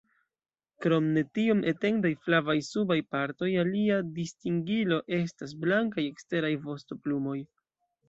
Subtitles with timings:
[0.85, 7.41] Krom ne tiom etendaj flavaj subaj partoj, alia distingilo estas blankaj eksteraj vostoplumoj.